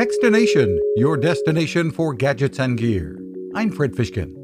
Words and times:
Techstination, 0.00 0.78
your 0.96 1.18
destination 1.18 1.90
for 1.90 2.14
gadgets 2.14 2.58
and 2.58 2.78
gear. 2.78 3.20
I'm 3.54 3.70
Fred 3.70 3.92
Fishkin. 3.92 4.34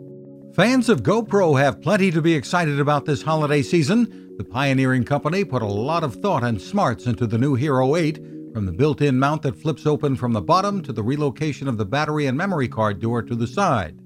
Fans 0.54 0.90
of 0.90 1.02
GoPro 1.02 1.58
have 1.58 1.80
plenty 1.80 2.10
to 2.10 2.20
be 2.20 2.34
excited 2.34 2.78
about 2.78 3.06
this 3.06 3.22
holiday 3.22 3.62
season. 3.62 4.34
The 4.36 4.44
pioneering 4.44 5.04
company 5.04 5.46
put 5.46 5.62
a 5.62 5.66
lot 5.66 6.04
of 6.04 6.16
thought 6.16 6.44
and 6.44 6.60
smarts 6.60 7.06
into 7.06 7.26
the 7.26 7.38
new 7.38 7.54
Hero 7.54 7.96
8, 7.96 8.16
from 8.52 8.66
the 8.66 8.72
built 8.72 9.00
in 9.00 9.18
mount 9.18 9.40
that 9.44 9.56
flips 9.56 9.86
open 9.86 10.14
from 10.14 10.34
the 10.34 10.42
bottom 10.42 10.82
to 10.82 10.92
the 10.92 11.02
relocation 11.02 11.68
of 11.68 11.78
the 11.78 11.86
battery 11.86 12.26
and 12.26 12.36
memory 12.36 12.68
card 12.68 13.00
door 13.00 13.22
to 13.22 13.34
the 13.34 13.46
side. 13.46 13.98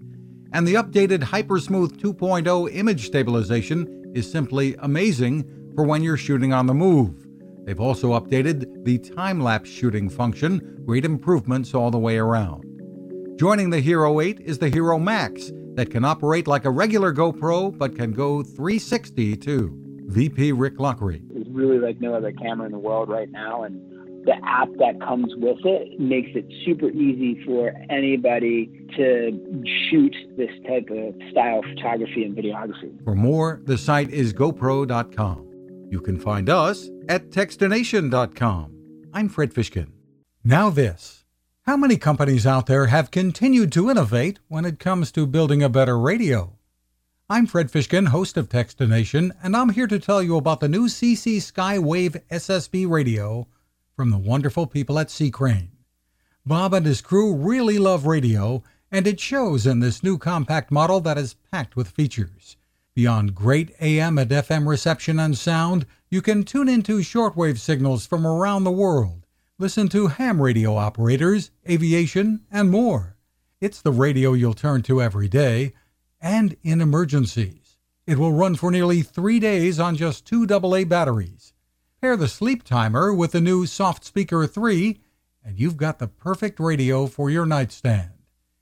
And 0.53 0.69
the 0.69 0.75
updated 0.75 1.25
Hypersmooth 1.25 1.97
2.0 1.97 2.73
image 2.73 3.07
stabilization 3.07 4.13
is 4.15 4.31
simply 4.31 4.77
amazing 4.79 5.73
for 5.75 5.83
when 5.83 6.05
you're 6.05 6.17
shooting 6.17 6.53
on 6.53 6.67
the 6.67 6.75
move. 6.75 7.20
They've 7.65 7.81
also 7.81 8.19
updated 8.19 8.85
the 8.85 8.99
time 8.99 9.41
lapse 9.41 9.71
shooting 9.71 10.09
function, 10.09 10.83
great 10.85 11.05
improvements 11.05 11.75
all 11.75 11.91
the 11.91 11.99
way 11.99 12.17
around. 12.17 12.65
Joining 13.39 13.71
the 13.71 13.81
Hero 13.81 14.21
8 14.21 14.41
is 14.41 14.59
the 14.59 14.69
Hero 14.69 14.99
Max 14.99 15.51
that 15.75 15.91
can 15.91 16.05
operate 16.05 16.47
like 16.47 16.65
a 16.65 16.71
regular 16.71 17.13
GoPro 17.13 17.77
but 17.77 17.97
can 17.97 18.13
go 18.13 18.43
360 18.43 19.37
too. 19.37 19.77
VP 20.09 20.53
Rick 20.53 20.81
Lockery. 20.81 21.23
It's 21.35 21.49
really 21.51 21.79
like 21.79 22.01
no 22.01 22.15
other 22.15 22.33
camera 22.33 22.67
in 22.67 22.73
the 22.73 22.79
world 22.79 23.09
right 23.09 23.31
now, 23.31 23.63
and 23.63 23.81
the 24.27 24.35
app 24.45 24.69
that 24.79 25.01
comes 25.01 25.33
with 25.37 25.59
it 25.65 26.01
makes 26.01 26.31
it 26.35 26.45
super 26.67 26.91
easy 26.91 27.43
for 27.45 27.73
anybody 27.89 28.67
to 28.97 29.65
shoot 29.89 30.15
this 30.37 30.51
type 30.67 30.89
of 30.91 31.15
style 31.31 31.63
photography 31.63 32.25
and 32.25 32.37
videography. 32.37 32.93
For 33.05 33.15
more, 33.15 33.63
the 33.65 33.79
site 33.79 34.11
is 34.11 34.33
GoPro.com. 34.35 35.50
You 35.91 36.01
can 36.01 36.21
find 36.21 36.49
us 36.49 36.89
at 37.09 37.31
Techstination.com. 37.31 39.09
I'm 39.13 39.29
Fred 39.29 39.53
Fishkin. 39.53 39.91
Now, 40.45 40.71
this. 40.71 41.25
How 41.63 41.77
many 41.77 41.97
companies 41.97 42.47
out 42.47 42.67
there 42.67 42.87
have 42.87 43.11
continued 43.11 43.73
to 43.73 43.91
innovate 43.91 44.39
when 44.47 44.65
it 44.65 44.79
comes 44.79 45.11
to 45.13 45.27
building 45.27 45.65
a 45.65 45.69
better 45.69 45.99
radio? 45.99 46.57
I'm 47.29 47.45
Fred 47.45 47.73
Fishkin, 47.73 48.07
host 48.07 48.37
of 48.37 48.49
Techstination, 48.49 49.33
and 49.43 49.57
I'm 49.57 49.71
here 49.71 49.89
to 49.89 49.99
tell 49.99 50.23
you 50.23 50.37
about 50.37 50.61
the 50.61 50.69
new 50.69 50.87
CC 50.87 51.39
Skywave 51.39 52.23
SSB 52.31 52.89
radio 52.89 53.49
from 53.97 54.11
the 54.11 54.19
wonderful 54.19 54.69
people 54.69 54.97
at 54.97 55.11
C. 55.11 55.29
Crane. 55.29 55.73
Bob 56.47 56.73
and 56.73 56.87
his 56.87 57.01
crew 57.01 57.35
really 57.35 57.79
love 57.79 58.07
radio, 58.07 58.63
and 58.93 59.09
it 59.09 59.19
shows 59.19 59.67
in 59.67 59.81
this 59.81 60.05
new 60.05 60.19
compact 60.19 60.71
model 60.71 61.01
that 61.01 61.19
is 61.19 61.35
packed 61.51 61.75
with 61.75 61.89
features. 61.89 62.57
Beyond 63.01 63.35
great 63.35 63.75
AM 63.81 64.19
and 64.19 64.31
FM 64.31 64.69
reception 64.69 65.19
and 65.19 65.35
sound, 65.35 65.87
you 66.11 66.21
can 66.21 66.45
tune 66.45 66.69
into 66.69 66.99
shortwave 66.99 67.57
signals 67.57 68.05
from 68.05 68.27
around 68.27 68.65
the 68.65 68.71
world, 68.71 69.25
listen 69.57 69.89
to 69.89 70.09
ham 70.09 70.43
radio 70.43 70.77
operators, 70.77 71.51
aviation, 71.67 72.45
and 72.51 72.71
more. 72.71 73.17
It's 73.59 73.81
the 73.81 73.91
radio 73.91 74.35
you'll 74.35 74.53
turn 74.53 74.83
to 74.83 75.01
every 75.01 75.29
day 75.29 75.73
and 76.21 76.59
in 76.63 76.83
emergencies. 76.83 77.79
It 78.07 78.19
will 78.19 78.35
run 78.35 78.55
for 78.55 78.71
nearly 78.71 79.01
three 79.01 79.41
days 79.41 79.81
on 79.81 79.97
just 79.97 80.27
two 80.27 80.47
AA 80.47 80.85
batteries. 80.85 81.55
Pair 82.03 82.19
the 82.19 82.29
sleep 82.29 82.65
timer 82.65 83.15
with 83.15 83.33
the 83.33 83.41
new 83.41 83.65
Soft 83.65 84.05
Speaker 84.05 84.47
3, 84.47 85.01
and 85.43 85.59
you've 85.59 85.79
got 85.79 86.01
the 86.01 86.09
perfect 86.09 86.61
radio 86.61 87.07
for 87.07 87.31
your 87.31 87.47
nightstand. 87.47 88.11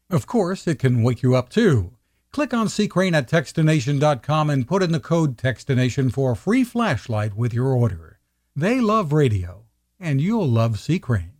Of 0.08 0.28
course, 0.28 0.68
it 0.68 0.78
can 0.78 1.02
wake 1.02 1.24
you 1.24 1.34
up 1.34 1.48
too. 1.48 1.97
Click 2.32 2.52
on 2.52 2.68
C. 2.68 2.84
At 2.84 3.28
Techstination.com 3.28 4.50
and 4.50 4.68
put 4.68 4.82
in 4.82 4.92
the 4.92 5.00
code 5.00 5.36
Techstination 5.36 6.12
for 6.12 6.32
a 6.32 6.36
free 6.36 6.64
flashlight 6.64 7.34
with 7.34 7.54
your 7.54 7.68
order. 7.68 8.20
They 8.54 8.80
love 8.80 9.12
radio, 9.12 9.64
and 9.98 10.20
you'll 10.20 10.48
love 10.48 10.78
C. 10.78 10.98
Crane. 10.98 11.37